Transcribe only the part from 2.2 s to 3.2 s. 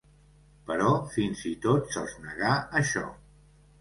negà això.